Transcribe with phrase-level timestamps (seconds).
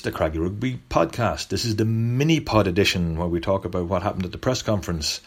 [0.00, 1.48] It's the Craggy Rugby podcast.
[1.48, 4.62] This is the mini pod edition where we talk about what happened at the press
[4.62, 5.20] conference.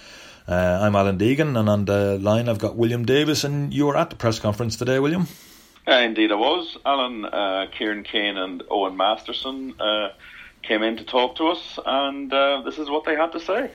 [0.47, 3.95] Uh, I'm Alan Deegan, and on the line I've got William Davis, and you were
[3.95, 5.27] at the press conference today, William.
[5.87, 6.75] Uh, indeed, I was.
[6.83, 10.09] Alan, uh, Kieran Keane, and Owen Masterson uh,
[10.63, 13.69] came in to talk to us, and uh, this is what they had to say.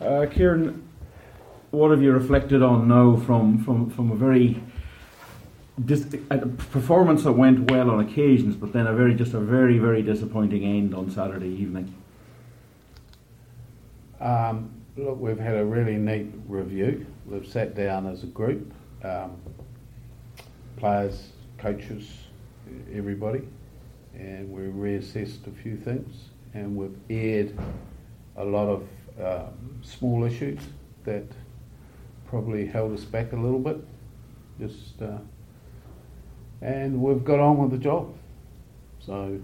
[0.00, 0.82] Uh, Kieran,
[1.70, 4.60] what have you reflected on now from, from, from a very
[5.82, 9.78] dis- a performance that went well on occasions, but then a very just a very
[9.78, 11.94] very disappointing end on Saturday evening.
[14.20, 17.06] Um, look, we've had a really neat review.
[17.26, 19.36] We've sat down as a group, um,
[20.76, 22.08] players, coaches,
[22.92, 23.42] everybody,
[24.14, 27.58] and we reassessed a few things, and we've aired
[28.36, 28.88] a lot of
[29.20, 30.60] um, small issues
[31.04, 31.24] that
[32.26, 33.76] probably held us back a little bit.
[34.58, 35.18] Just uh,
[36.60, 38.14] and we've got on with the job.
[39.00, 39.40] So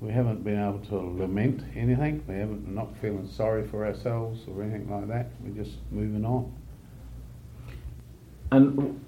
[0.00, 2.22] we haven't been able to lament anything.
[2.26, 5.30] We haven't not feeling sorry for ourselves or anything like that.
[5.40, 6.52] We're just moving on.
[8.52, 9.00] And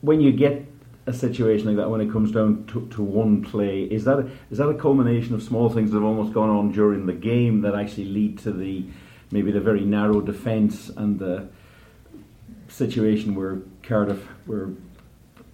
[0.00, 0.66] when you get
[1.06, 4.30] a situation like that, when it comes down to, to one play, is that a,
[4.50, 7.62] is that a culmination of small things that have almost gone on during the game
[7.62, 8.84] that actually lead to the
[9.30, 11.48] maybe the very narrow defence and the
[12.68, 14.70] situation where Cardiff were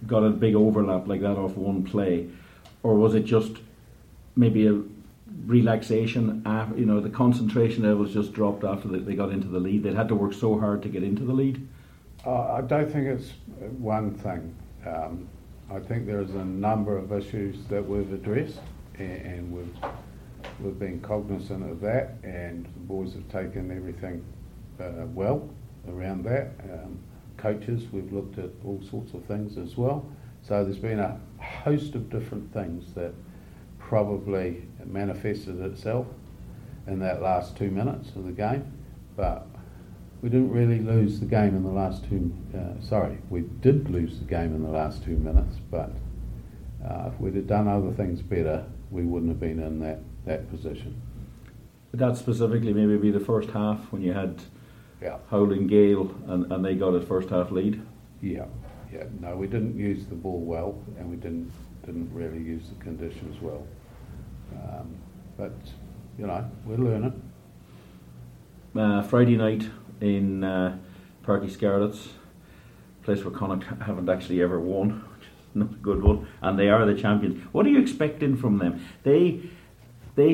[0.07, 2.27] got a big overlap like that off one play,
[2.83, 3.51] or was it just
[4.35, 4.81] maybe a
[5.45, 6.41] relaxation?
[6.45, 9.83] After, you know, the concentration levels just dropped after they got into the lead.
[9.83, 11.67] They'd had to work so hard to get into the lead.
[12.25, 13.31] Uh, I don't think it's
[13.77, 14.55] one thing.
[14.85, 15.27] Um,
[15.71, 18.59] I think there's a number of issues that we've addressed,
[18.97, 19.75] and, and we've
[20.59, 24.23] we've been cognizant of that, and the boys have taken everything
[24.79, 25.49] uh, well
[25.89, 26.51] around that.
[26.63, 26.99] Um,
[27.37, 30.05] coaches, we've looked at all sorts of things as well.
[30.41, 33.13] So there's been a host of different things that
[33.79, 36.07] probably manifested itself
[36.87, 38.71] in that last two minutes of the game.
[39.15, 39.47] But
[40.21, 42.33] we didn't really lose the game in the last two.
[42.55, 45.57] Uh, sorry, we did lose the game in the last two minutes.
[45.71, 45.91] But
[46.83, 50.49] uh, if we'd have done other things better, we wouldn't have been in that that
[50.49, 50.99] position.
[51.91, 54.41] Would that specifically maybe be the first half when you had
[55.05, 55.17] yeah.
[55.29, 57.79] Howling Gale, and, and they got a first half lead.
[58.21, 58.45] Yeah,
[58.91, 59.03] yeah.
[59.19, 61.51] No, we didn't use the ball well, and we didn't
[61.85, 63.63] didn't really use the conditions well.
[64.53, 64.95] Um,
[65.37, 65.53] but
[66.17, 67.21] you know, we're learning.
[68.75, 69.69] Uh, Friday night
[70.01, 70.77] in uh,
[71.23, 72.09] Uí Scarlets,
[73.03, 76.69] place where Connacht haven't actually ever won, which is not a good one, and they
[76.69, 77.41] are the champions.
[77.51, 78.83] What are you expecting from them?
[79.03, 79.51] They
[80.15, 80.33] they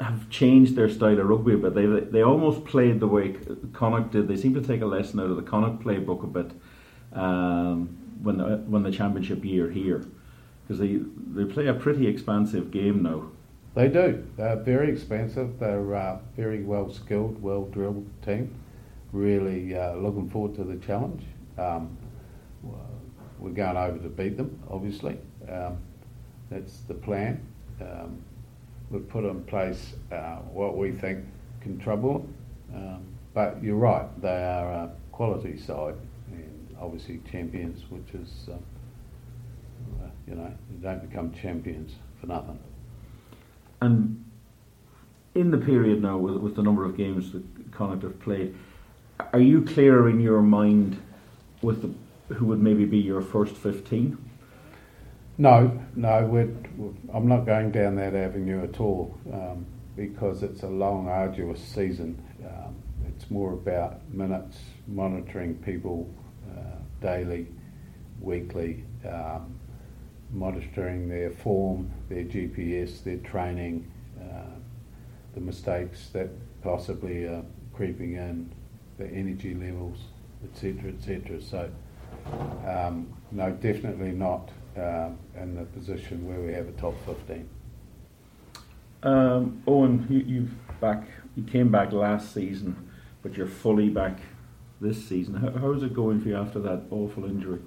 [0.00, 1.74] have changed their style of rugby a bit.
[1.74, 3.36] They they almost played the way
[3.72, 4.28] Connacht did.
[4.28, 6.52] They seem to take a lesson out of the Connacht playbook a bit
[7.12, 10.04] um, when the, when the championship year here
[10.62, 11.00] because they
[11.34, 13.24] they play a pretty expansive game now.
[13.74, 14.26] They do.
[14.36, 15.58] They're very expensive.
[15.58, 18.54] They're uh, very well skilled, well drilled team.
[19.12, 21.22] Really uh, looking forward to the challenge.
[21.56, 21.96] Um,
[23.38, 25.16] we're going over to beat them, obviously.
[25.48, 25.78] Um,
[26.50, 27.40] that's the plan.
[27.80, 28.22] Um,
[28.90, 31.24] we've put in place uh, what we think
[31.60, 32.26] can trouble.
[32.74, 33.04] Um,
[33.34, 35.94] but you're right, they are a quality side
[36.32, 38.62] and obviously champions, which is, um,
[40.26, 42.58] you know, you don't become champions for nothing.
[43.80, 44.24] And
[45.34, 48.54] in the period now, with, with the number of games that Connacht have played,
[49.32, 51.00] are you clearer in your mind
[51.62, 54.18] with the, who would maybe be your first 15?
[55.40, 56.52] No, no, we're,
[57.14, 62.20] I'm not going down that avenue at all um, because it's a long, arduous season.
[62.44, 62.74] Um,
[63.06, 66.12] it's more about minutes, monitoring people
[66.50, 67.46] uh, daily,
[68.20, 69.54] weekly, um,
[70.32, 73.88] monitoring their form, their GPS, their training,
[74.20, 74.56] uh,
[75.34, 76.30] the mistakes that
[76.62, 78.52] possibly are creeping in,
[78.98, 79.98] the energy levels,
[80.42, 81.40] etc., etc.
[81.40, 81.70] So,
[82.66, 85.10] um, no, definitely not uh,
[85.40, 87.48] in the position where we have a top 15.
[89.02, 90.48] Um, Owen, you, you
[90.80, 91.04] back.
[91.36, 92.90] You came back last season,
[93.22, 94.18] but you're fully back
[94.80, 95.34] this season.
[95.34, 97.60] How, how is it going for you after that awful injury?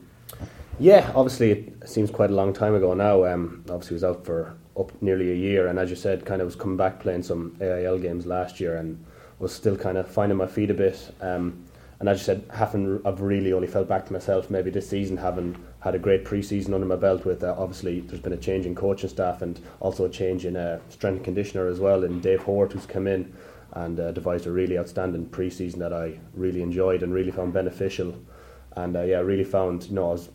[0.79, 3.25] Yeah, obviously it seems quite a long time ago now.
[3.25, 6.45] Um, obviously was out for up nearly a year, and as you said, kind of
[6.45, 9.03] was coming back playing some AIL games last year, and
[9.39, 11.13] was still kind of finding my feet a bit.
[11.21, 11.65] Um,
[11.99, 15.17] and as you said, having I've really only felt back to myself maybe this season,
[15.17, 17.25] having had a great pre-season under my belt.
[17.25, 20.55] With uh, obviously there's been a change in coaching staff and also a change in
[20.55, 22.03] uh, strength and conditioner as well.
[22.03, 23.33] And Dave Hort, who's come in
[23.73, 28.15] and uh, devised a really outstanding pre-season that I really enjoyed and really found beneficial.
[28.75, 30.29] And uh, yeah, really found you know I was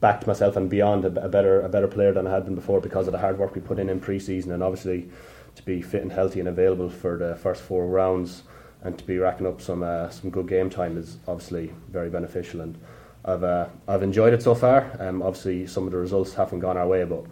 [0.00, 2.80] backed myself and beyond a, a, better a better player than I had been before
[2.80, 5.08] because of the hard work we put in in pre-season and obviously
[5.54, 8.42] to be fit and healthy and available for the first four rounds
[8.82, 12.60] and to be racking up some uh, some good game time is obviously very beneficial
[12.60, 12.78] and
[13.24, 14.94] I've uh, I've enjoyed it so far.
[14.98, 17.24] Um, obviously some of the results haven't gone our way, but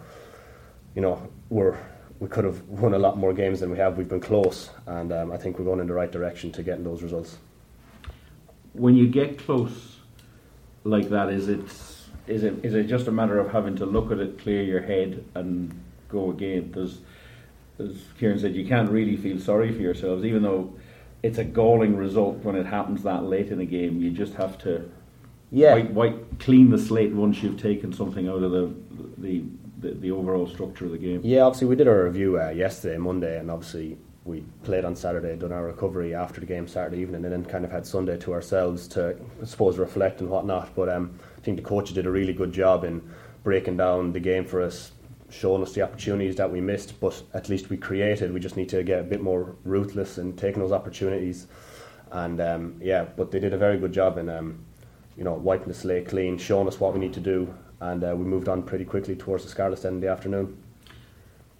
[0.95, 1.77] you know we're
[2.19, 3.97] we could have won a lot more games than we have.
[3.97, 6.83] We've been close, and um, I think we're going in the right direction to getting
[6.83, 7.37] those results.
[8.73, 9.97] When you get close
[10.83, 11.59] like that, is it
[12.27, 14.81] is it is it just a matter of having to look at it, clear your
[14.81, 15.79] head, and
[16.09, 16.71] go again?
[16.73, 16.99] There's,
[17.77, 20.73] as Kieran said, you can't really feel sorry for yourselves, even though
[21.21, 24.01] it's a galling result when it happens that late in a game.
[24.01, 24.89] You just have to
[25.53, 25.73] yeah.
[25.73, 28.73] White, white, clean the slate once you've taken something out of the,
[29.17, 29.43] the
[29.83, 31.21] the, the overall structure of the game.
[31.23, 35.35] Yeah, obviously we did our review uh, yesterday, Monday, and obviously we played on Saturday,
[35.35, 38.33] done our recovery after the game Saturday evening, and then kind of had Sunday to
[38.33, 40.73] ourselves to, I suppose, reflect and whatnot.
[40.75, 43.01] But um, I think the coach did a really good job in
[43.43, 44.93] breaking down the game for us,
[45.29, 48.33] showing us the opportunities that we missed, but at least we created.
[48.33, 51.47] We just need to get a bit more ruthless in taking those opportunities.
[52.11, 54.63] And um, yeah, but they did a very good job in, um,
[55.17, 58.15] you know, wiping the slate clean, showing us what we need to do, and uh,
[58.15, 60.57] we moved on pretty quickly towards the Scarlets then in the afternoon.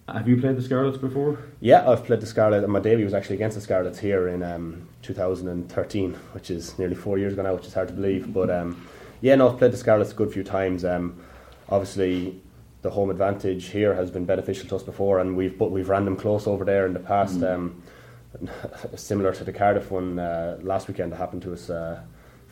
[0.08, 1.40] Have you played the Scarlets before?
[1.62, 4.44] Yeah, I've played the Scarlets, and my debut was actually against the Scarlets here in
[4.44, 8.34] um, 2013, which is nearly four years ago now, which is hard to believe.
[8.34, 8.86] But um,
[9.22, 10.84] yeah, no, I've played the Scarlets a good few times.
[10.84, 11.22] Um,
[11.70, 12.42] obviously,
[12.82, 16.04] the home advantage here has been beneficial to us before, and we've but we've ran
[16.04, 17.40] them close over there in the past.
[17.40, 17.74] Mm.
[18.96, 22.02] similar to the Cardiff one uh, last weekend that happened to us uh,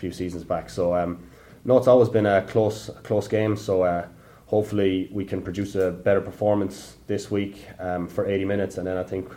[0.01, 0.69] few seasons back.
[0.69, 1.23] So um,
[1.63, 3.55] no, it's always been a close, close game.
[3.55, 4.07] So uh,
[4.47, 8.97] hopefully we can produce a better performance this week um, for 80 minutes, and then
[8.97, 9.29] I think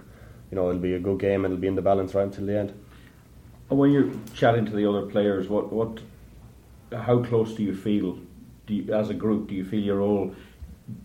[0.50, 2.46] you know it'll be a good game and it'll be in the balance right until
[2.46, 2.72] the end.
[3.70, 6.00] And when you're chatting to the other players, what, what,
[6.92, 8.18] how close do you feel?
[8.66, 10.34] Do you, as a group, do you feel you're all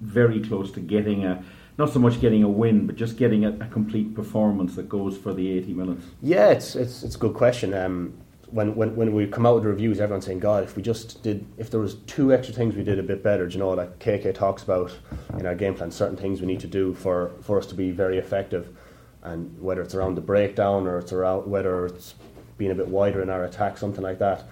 [0.02, 1.44] very close to getting a?
[1.78, 5.18] Not so much getting a win, but just getting a, a complete performance that goes
[5.18, 6.06] for the 80 minutes.
[6.22, 7.74] Yeah, it's it's, it's a good question.
[7.74, 8.14] Um,
[8.52, 11.22] when, when, when we come out with the reviews, everyone's saying, God, if we just
[11.24, 13.70] did, if there was two extra things we did a bit better, do you know,
[13.70, 14.92] like KK talks about
[15.38, 17.92] in our game plan, certain things we need to do for, for us to be
[17.92, 18.76] very effective.
[19.22, 22.16] And whether it's around the breakdown or it's around, whether it's
[22.58, 24.46] being a bit wider in our attack, something like that.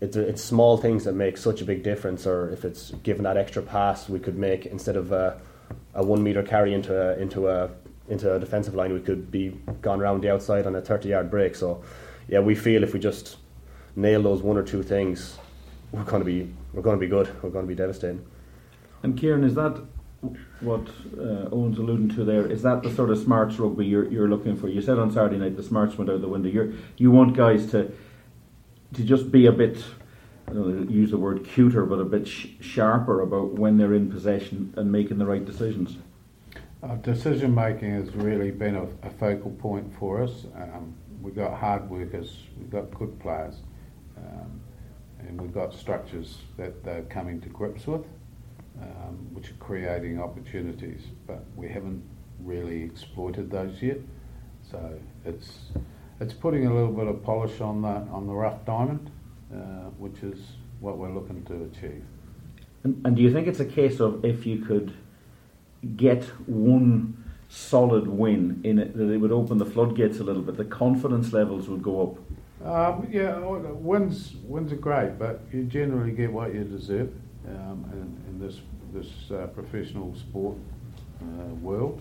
[0.00, 3.36] It's, it's small things that make such a big difference, or if it's given that
[3.36, 5.40] extra pass we could make instead of a,
[5.94, 7.70] a one meter carry into a, into a
[8.08, 9.48] into a defensive line, we could be
[9.82, 11.54] gone around the outside on a 30 yard break.
[11.54, 11.82] So
[12.28, 13.36] yeah, we feel if we just
[13.94, 15.38] nail those one or two things,
[15.92, 17.30] we're going to be we're going to be good.
[17.42, 18.24] We're going to be devastating.
[19.02, 19.80] And Kieran, is that
[20.60, 20.88] what
[21.18, 22.50] uh, Owen's alluding to there?
[22.50, 24.68] Is that the sort of smarts rugby you're you're looking for?
[24.68, 26.48] You said on Saturday night the smarts went out the window.
[26.48, 27.92] You you want guys to
[28.94, 29.82] to just be a bit.
[30.48, 33.94] I don't know, use the word cuter, but a bit sh- sharper about when they're
[33.94, 35.96] in possession and making the right decisions.
[36.84, 40.44] Uh, decision making has really been a, a focal point for us.
[40.54, 40.94] Um,
[41.26, 43.56] we've got hard workers, we've got good players,
[44.16, 44.60] um,
[45.18, 48.04] and we've got structures that they're coming to grips with,
[48.80, 52.00] um, which are creating opportunities, but we haven't
[52.44, 53.98] really exploited those yet.
[54.70, 55.72] So it's
[56.20, 59.10] it's putting a little bit of polish on the on the rough diamond,
[59.52, 60.38] uh, which is
[60.78, 62.04] what we're looking to achieve.
[62.84, 64.94] And, and do you think it's a case of if you could
[65.96, 67.15] get one
[67.48, 70.56] solid win in it, that it would open the floodgates a little bit.
[70.56, 72.18] The confidence levels would go up.
[72.66, 77.12] Um, yeah, wins wins are great, but you generally get what you deserve
[77.46, 78.60] um, in, in, this
[78.92, 80.56] this uh, professional sport
[81.22, 82.00] uh, world,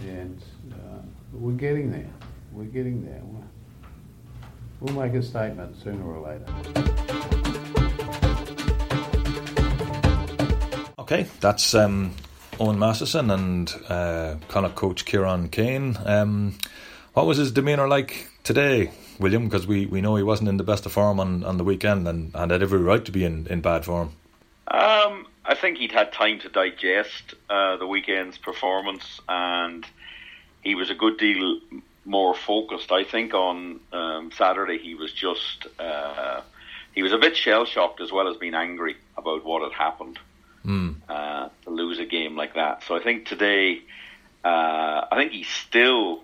[0.00, 1.00] and uh,
[1.32, 2.10] we're getting there.
[2.52, 3.20] We're getting there.
[3.22, 3.44] We'll,
[4.80, 6.44] we'll make a statement sooner or later.
[10.98, 12.14] Okay, that's um,
[12.60, 15.98] Owen Masterson and uh, Connacht coach Kieran Keane.
[16.04, 16.56] Um,
[17.12, 19.44] what was his demeanour like today, William?
[19.44, 22.06] Because we, we know he wasn't in the best of form on, on the weekend
[22.06, 24.12] and, and had every right to be in, in bad form.
[24.68, 29.84] Um, I think he'd had time to digest uh, the weekend's performance and
[30.62, 31.60] he was a good deal
[32.04, 32.92] more focused.
[32.92, 35.66] I think on um, Saturday he was just.
[35.78, 36.42] Uh,
[36.94, 40.16] he was a bit shell shocked as well as being angry about what had happened
[40.64, 40.94] mm.
[41.08, 41.12] uh,
[41.74, 42.82] lose a game like that.
[42.84, 43.80] So I think today,
[44.44, 46.22] uh, I think he's still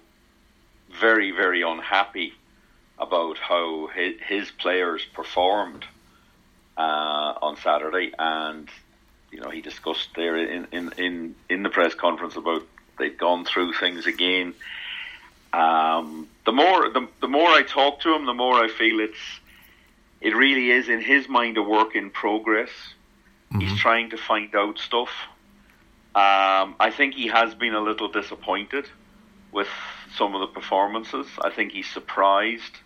[1.01, 2.35] very, very unhappy
[2.99, 5.85] about how his, his players performed
[6.77, 8.69] uh, on Saturday, and
[9.31, 12.63] you know he discussed there in, in, in, in the press conference about
[12.99, 14.55] they'd gone through things again.
[15.53, 19.41] Um, the more the, the more I talk to him, the more I feel it's
[20.21, 22.71] it really is in his mind a work in progress
[23.53, 23.61] Mm-hmm.
[23.61, 25.11] He's trying to find out stuff.
[26.13, 28.87] Um, I think he has been a little disappointed
[29.53, 29.69] with
[30.17, 31.27] some of the performances.
[31.41, 32.79] I think he's surprised,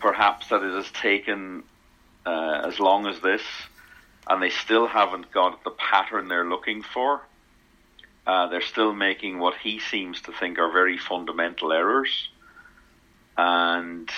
[0.00, 1.62] perhaps, that it has taken
[2.26, 3.42] uh, as long as this,
[4.28, 7.22] and they still haven't got the pattern they're looking for.
[8.26, 12.28] Uh, they're still making what he seems to think are very fundamental errors,
[13.36, 14.10] and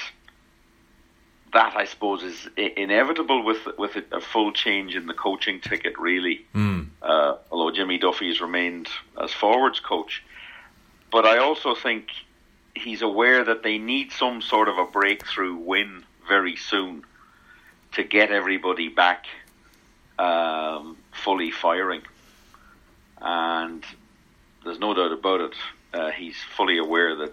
[1.55, 5.99] that I suppose is inevitable with with a, full change in the coaching ticket.
[5.99, 6.89] Really, mm.
[7.01, 8.89] uh, although Jimmy Duffy has remained
[9.21, 10.23] as forwards coach,
[11.11, 12.09] but I also think
[12.75, 17.05] he's aware that they need some sort of a breakthrough win very soon
[17.93, 19.27] to get everybody back
[20.19, 22.03] um, fully firing.
[23.21, 23.85] And
[24.65, 25.55] there's no doubt about it.
[25.93, 27.33] Uh, he's fully aware that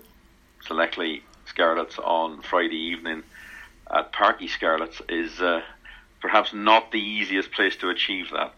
[0.68, 3.24] Selectly Scarlets on Friday evening
[3.94, 5.62] at Parc y Scarlets is uh,
[6.22, 8.54] perhaps not the easiest place to achieve that.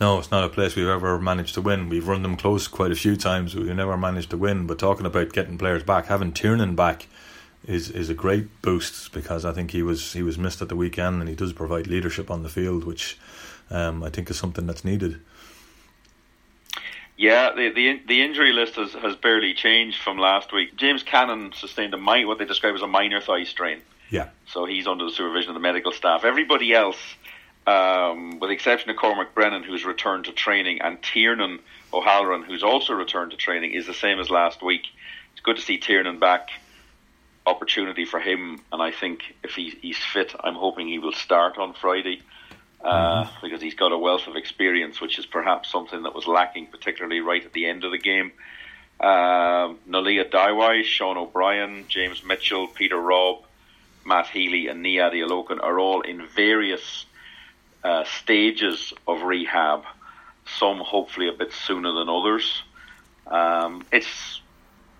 [0.00, 1.88] No, it's not a place we've ever managed to win.
[1.88, 3.54] We've run them close quite a few times.
[3.54, 4.66] We've never managed to win.
[4.66, 7.06] But talking about getting players back, having Tiernan back
[7.66, 10.76] is is a great boost because I think he was he was missed at the
[10.76, 13.18] weekend and he does provide leadership on the field, which
[13.70, 15.20] um, I think is something that's needed.
[17.16, 20.76] Yeah, the, the the injury list has, has barely changed from last week.
[20.76, 23.80] James Cannon sustained a minor, what they describe as a minor thigh strain.
[24.10, 24.28] Yeah.
[24.46, 26.24] So he's under the supervision of the medical staff.
[26.24, 26.98] Everybody else,
[27.66, 31.58] um, with the exception of Cormac Brennan, who's returned to training, and Tiernan
[31.92, 34.82] O'Halloran, who's also returned to training, is the same as last week.
[35.32, 36.50] It's good to see Tiernan back.
[37.44, 41.58] Opportunity for him, and I think if he, he's fit, I'm hoping he will start
[41.58, 42.22] on Friday.
[42.80, 43.46] Uh, mm-hmm.
[43.46, 47.20] because he's got a wealth of experience, which is perhaps something that was lacking, particularly
[47.20, 48.30] right at the end of the game.
[49.00, 53.44] Uh, Noulia Daiwai, Sean O'Brien, James Mitchell, Peter Robb,
[54.06, 57.06] Matt Healy, and Niadi Alokan are all in various
[57.84, 59.84] uh, stages of rehab.
[60.58, 62.62] Some hopefully a bit sooner than others.
[63.26, 64.40] Um, it's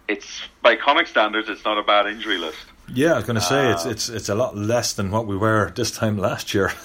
[0.08, 2.58] it's by Connacht standards, it's not a bad injury list.
[2.92, 5.26] Yeah, I was going to say it's uh, it's it's a lot less than what
[5.26, 6.72] we were this time last year.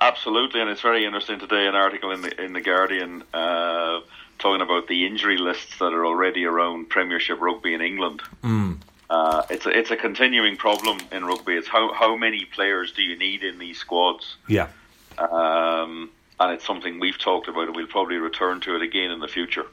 [0.00, 1.66] absolutely, and it's very interesting today.
[1.66, 4.00] An article in the in the Guardian uh,
[4.38, 8.22] talking about the injury lists that are already around Premiership rugby in England.
[8.42, 8.78] Mm.
[9.10, 11.54] Uh, it's a, it's a continuing problem in rugby.
[11.54, 14.36] It's how how many players do you need in these squads?
[14.48, 14.68] Yeah,
[15.16, 19.20] um, and it's something we've talked about, and we'll probably return to it again in
[19.20, 19.66] the future.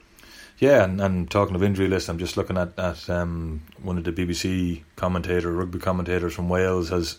[0.58, 4.04] Yeah, and, and talking of injury lists, I'm just looking at, at um, one of
[4.04, 7.18] the BBC commentator, rugby commentators from Wales, has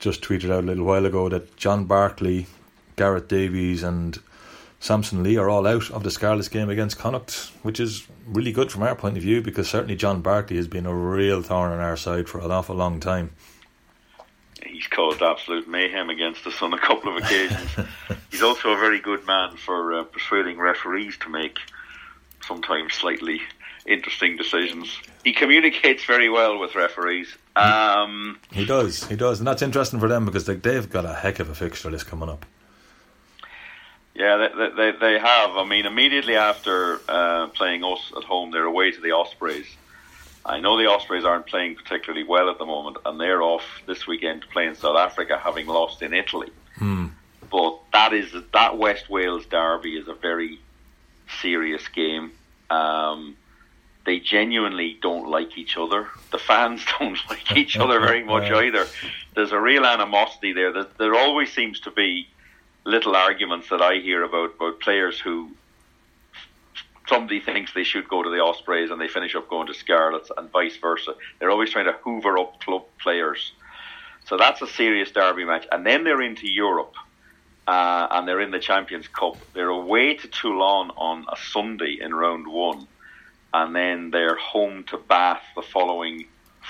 [0.00, 2.46] just tweeted out a little while ago that John Barclay,
[2.96, 4.18] Gareth Davies, and
[4.82, 8.72] Samson Lee are all out of the Scarlets game against Connacht, which is really good
[8.72, 11.78] from our point of view because certainly John Barclay has been a real thorn on
[11.78, 13.30] our side for an awful long time.
[14.66, 17.70] He's caused absolute mayhem against us on a couple of occasions.
[18.32, 21.58] He's also a very good man for uh, persuading referees to make
[22.44, 23.40] sometimes slightly
[23.86, 25.00] interesting decisions.
[25.22, 27.28] He communicates very well with referees.
[27.54, 31.14] Um, he does, he does, and that's interesting for them because they, they've got a
[31.14, 32.44] heck of a fixture list coming up.
[34.14, 35.56] Yeah, they, they, they have.
[35.56, 39.66] I mean, immediately after uh, playing us at home, they're away to the Ospreys.
[40.44, 44.06] I know the Ospreys aren't playing particularly well at the moment, and they're off this
[44.06, 46.50] weekend to play in South Africa, having lost in Italy.
[46.76, 47.06] Hmm.
[47.50, 50.58] But that is that West Wales derby is a very
[51.40, 52.32] serious game.
[52.70, 53.36] Um,
[54.04, 56.08] they genuinely don't like each other.
[56.32, 58.86] The fans don't like each other very much either.
[59.34, 60.72] There's a real animosity there.
[60.72, 62.28] There, there always seems to be
[62.86, 65.56] little arguments that I hear about about players who
[67.08, 70.30] somebody thinks they should go to the Ospreys and they finish up going to Scarlets
[70.36, 71.12] and vice versa.
[71.40, 73.52] They're always trying to hoover up club players.
[74.26, 75.66] So that's a serious derby match.
[75.72, 76.94] And then they're into Europe
[77.66, 79.40] uh, and they're in the Champions Cup.
[79.54, 82.88] They're away to Toulon on a Sunday in round one
[83.54, 86.28] and then they're home to Bath the following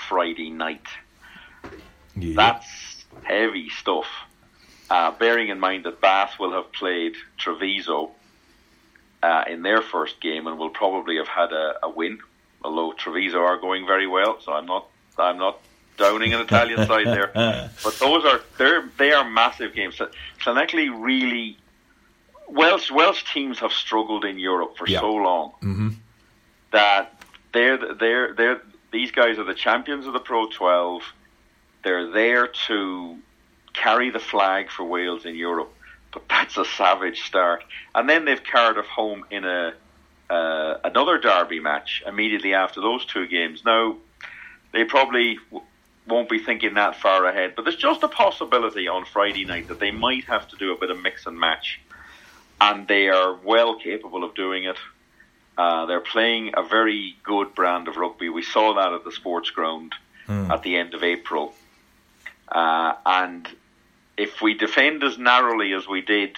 [0.09, 0.87] Friday night.
[2.15, 2.37] Yeah.
[2.37, 4.07] That's heavy stuff.
[4.89, 8.11] Uh, bearing in mind that Bath will have played Treviso
[9.23, 12.19] uh, in their first game and will probably have had a, a, win,
[12.63, 14.39] although Treviso are going very well.
[14.41, 14.87] So I'm not
[15.17, 15.59] I'm not
[15.97, 17.31] downing an Italian side there,
[17.83, 19.95] but those are they're they are massive games.
[19.95, 20.09] So
[20.41, 21.57] Llanelli really
[22.49, 25.51] Welsh Welsh teams have struggled in Europe for so long.
[25.61, 25.89] Mm-hmm
[26.73, 27.13] that
[27.53, 28.61] they're they're they're
[28.91, 31.01] these guys are the champions of the Pro 12.
[31.83, 33.17] They're there to
[33.73, 35.73] carry the flag for Wales in Europe,
[36.11, 37.63] but that's a savage start.
[37.95, 39.73] And then they've carried off home in a
[40.29, 43.63] uh, another derby match immediately after those two games.
[43.65, 43.97] Now
[44.71, 45.65] they probably w-
[46.07, 49.79] won't be thinking that far ahead, but there's just a possibility on Friday night that
[49.79, 51.79] they might have to do a bit of mix and match
[52.63, 54.77] and they are well capable of doing it.
[55.57, 58.29] Uh, they're playing a very good brand of rugby.
[58.29, 59.93] We saw that at the sports ground
[60.27, 60.49] mm.
[60.49, 61.53] at the end of April.
[62.47, 63.47] Uh, and
[64.17, 66.37] if we defend as narrowly as we did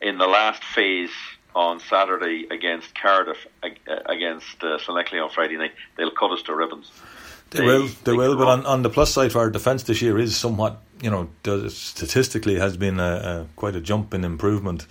[0.00, 1.10] in the last phase
[1.54, 3.46] on Saturday against Cardiff,
[4.06, 6.90] against uh, on Friday night, they'll cut us to ribbons.
[7.50, 8.36] They, they will, they, will.
[8.36, 11.28] But on, on the plus side, for our defence this year is somewhat, you know,
[11.68, 14.86] statistically has been a, a, quite a jump in improvement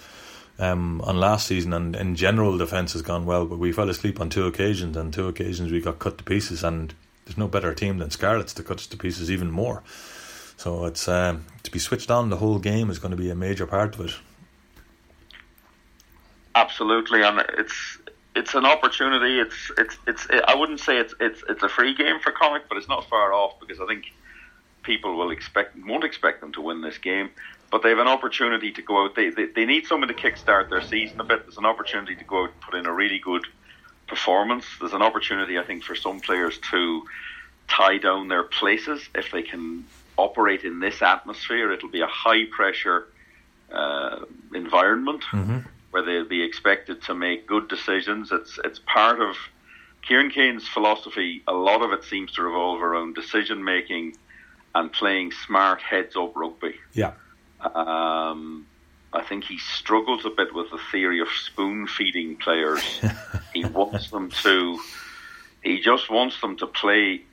[0.59, 3.47] um, on last season, and in general, defence has gone well.
[3.47, 6.63] But we fell asleep on two occasions, and two occasions we got cut to pieces,
[6.63, 6.93] and
[7.25, 9.81] there's no better team than Scarlets to cut us to pieces even more.
[10.61, 13.35] So it's um, to be switched on the whole game is going to be a
[13.35, 14.15] major part of it.
[16.53, 17.97] Absolutely, and it's
[18.35, 19.39] it's an opportunity.
[19.39, 20.27] It's it's it's.
[20.47, 23.33] I wouldn't say it's it's it's a free game for Connacht, but it's not far
[23.33, 24.13] off because I think
[24.83, 27.31] people will expect won't expect them to win this game,
[27.71, 29.15] but they have an opportunity to go out.
[29.15, 31.41] They they, they need someone to kickstart their season a bit.
[31.41, 33.47] There's an opportunity to go out and put in a really good
[34.05, 34.65] performance.
[34.79, 37.01] There's an opportunity, I think, for some players to
[37.67, 39.85] tie down their places if they can
[40.27, 41.71] operate in this atmosphere.
[41.71, 43.07] It'll be a high pressure
[43.71, 44.19] uh,
[44.53, 45.23] environment.
[45.31, 45.59] Mm-hmm
[45.91, 48.31] where they'll be expected to make good decisions.
[48.31, 49.35] It's it's part of
[50.01, 51.43] Kieran Keane's philosophy.
[51.47, 54.17] A lot of it seems to revolve around decision making
[54.73, 56.75] and playing smart heads up rugby.
[56.93, 57.13] Yeah.
[57.59, 58.65] Um,
[59.13, 62.81] I think he struggles a bit with the theory of spoon feeding players.
[63.53, 64.79] he wants them to.
[65.61, 67.23] He just wants them to play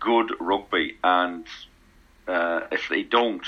[0.00, 1.46] good rugby, and
[2.26, 3.44] uh, if they don't,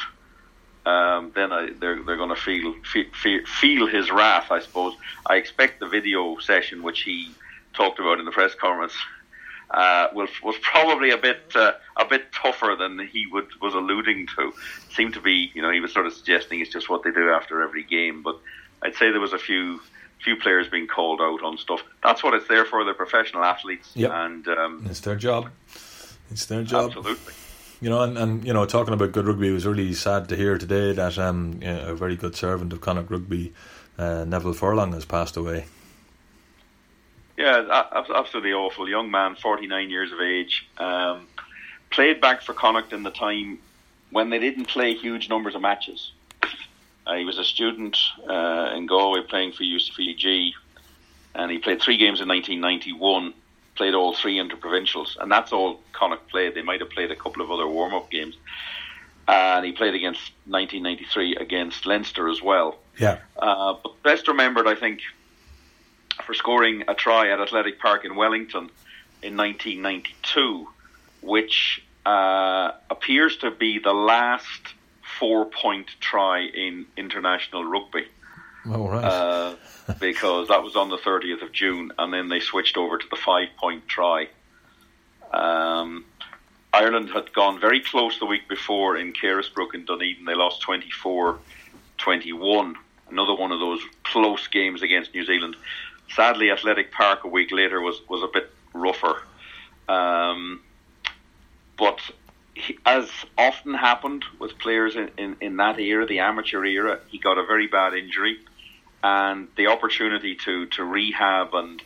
[0.87, 4.51] um, then I, they're they're going to feel, feel feel his wrath.
[4.51, 4.95] I suppose.
[5.27, 7.31] I expect the video session which he
[7.75, 8.95] talked about in the press conference
[9.71, 14.27] uh, was was probably a bit uh, a bit tougher than he would was alluding
[14.37, 14.49] to.
[14.49, 14.55] It
[14.95, 17.31] Seemed to be, you know, he was sort of suggesting it's just what they do
[17.31, 18.23] after every game.
[18.23, 18.38] But
[18.83, 19.81] I'd say there was a few
[20.23, 21.83] few players being called out on stuff.
[22.03, 22.85] That's what it's there for.
[22.85, 24.11] They're professional athletes, yep.
[24.12, 25.51] and um, it's their job.
[26.31, 26.88] It's their job.
[26.97, 27.35] Absolutely.
[27.81, 30.37] You know, and, and you know, talking about good rugby, it was really sad to
[30.37, 33.53] hear today that um, a very good servant of Connacht rugby,
[33.97, 35.67] uh, Neville Furlong, has passed away.
[37.37, 38.88] Yeah, absolutely awful.
[38.88, 40.67] Young man, 49 years of age.
[40.77, 41.29] Um,
[41.91, 43.61] played back for Connacht in the time
[44.11, 46.11] when they didn't play huge numbers of matches.
[47.07, 47.97] Uh, he was a student
[48.29, 50.51] uh, in Galway playing for UCG,
[51.37, 53.35] and he played three games in 1991
[53.79, 56.55] played all three inter-provincials, and that's all Connacht played.
[56.55, 58.37] They might have played a couple of other warm-up games,
[59.29, 62.79] and he played against 1993 against Leinster as well.
[62.99, 63.19] Yeah.
[63.37, 65.01] Uh, but best remembered, I think,
[66.27, 68.69] for scoring a try at Athletic Park in Wellington
[69.23, 70.67] in 1992,
[71.23, 74.75] which uh, appears to be the last
[75.21, 78.09] four-point try in international rugby.
[78.72, 79.04] Oh, right.
[79.04, 79.54] Uh,
[79.98, 83.16] because that was on the 30th of June, and then they switched over to the
[83.16, 84.28] five point try.
[85.33, 86.04] Um,
[86.72, 90.24] Ireland had gone very close the week before in Carisbrook in Dunedin.
[90.26, 91.38] They lost 24
[91.96, 92.76] 21.
[93.11, 95.57] Another one of those close games against New Zealand.
[96.14, 99.22] Sadly, Athletic Park a week later was, was a bit rougher.
[99.88, 100.61] Um,
[101.78, 102.00] but
[102.54, 107.18] he, as often happened with players in, in, in that era, the amateur era, he
[107.18, 108.38] got a very bad injury
[109.03, 111.83] and the opportunity to, to rehab and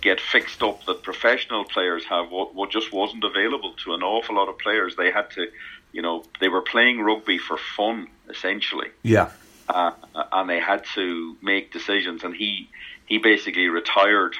[0.00, 4.36] get fixed up that professional players have what, what just wasn't available to an awful
[4.36, 4.96] lot of players.
[4.96, 5.48] They had to,
[5.92, 8.88] you know, they were playing rugby for fun essentially.
[9.02, 9.30] Yeah.
[9.68, 9.92] Uh,
[10.32, 12.68] and they had to make decisions, and he
[13.06, 14.34] he basically retired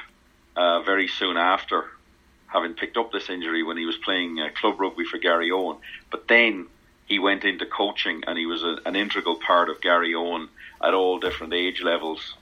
[0.57, 1.85] uh, very soon after
[2.47, 5.77] having picked up this injury when he was playing uh, club rugby for Garryowen.
[6.09, 6.67] But then
[7.05, 10.49] he went into coaching, and he was a, an integral part of Garryowen
[10.83, 12.35] at all different age levels.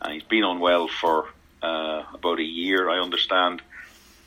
[0.00, 1.28] And he's been unwell for
[1.62, 3.62] uh, about a year, I understand.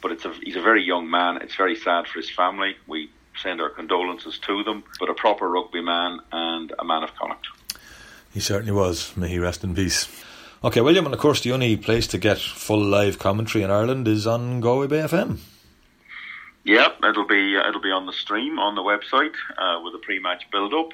[0.02, 1.38] But it's a, he's a very young man.
[1.42, 2.76] It's very sad for his family.
[2.88, 3.10] We
[3.42, 4.84] send our condolences to them.
[5.00, 7.48] But a proper rugby man and a man of Connacht.
[8.34, 9.16] He certainly was.
[9.16, 10.08] May he rest in peace.
[10.64, 14.08] Okay, William, and of course, the only place to get full live commentary in Ireland
[14.08, 15.38] is on Galway Bay FM.
[16.64, 20.50] Yep, it'll be it'll be on the stream on the website uh, with a pre-match
[20.52, 20.90] build-up,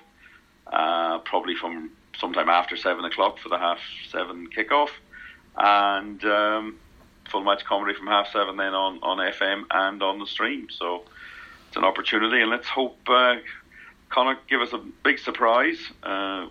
[0.68, 4.90] uh, probably from sometime after seven o'clock for the half seven kickoff,
[5.58, 6.80] and um,
[7.30, 10.68] full match comedy from half seven then on, on FM and on the stream.
[10.70, 11.04] So
[11.68, 13.36] it's an opportunity, and let's hope uh,
[14.48, 15.80] give us a big surprise.
[16.04, 16.48] Uh,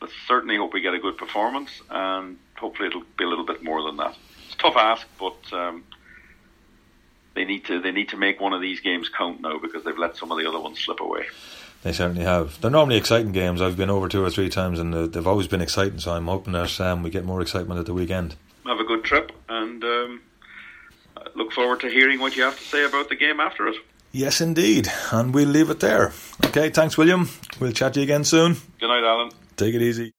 [0.00, 3.62] let's certainly hope we get a good performance, and hopefully it'll be a little bit
[3.62, 4.16] more than that.
[4.46, 5.52] It's a tough ask, but.
[5.52, 5.84] Um,
[7.36, 9.98] they need to they need to make one of these games count now because they've
[9.98, 11.26] let some of the other ones slip away.
[11.86, 12.60] They certainly have.
[12.60, 13.62] They're normally exciting games.
[13.62, 16.00] I've been over two or three times, and uh, they've always been exciting.
[16.00, 18.34] So I'm hoping that um, we get more excitement at the weekend.
[18.66, 20.20] Have a good trip, and um,
[21.36, 23.76] look forward to hearing what you have to say about the game after it.
[24.10, 24.88] Yes, indeed.
[25.12, 26.12] And we'll leave it there.
[26.46, 27.28] Okay, thanks, William.
[27.60, 28.56] We'll chat to you again soon.
[28.80, 29.30] Good night, Alan.
[29.56, 30.12] Take it easy.